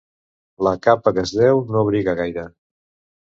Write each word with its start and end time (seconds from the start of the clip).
La 0.67 0.71
capa 0.85 1.13
que 1.17 1.25
es 1.27 1.33
deu 1.41 1.61
no 1.75 1.83
abriga 1.83 2.17
gaire. 2.21 2.47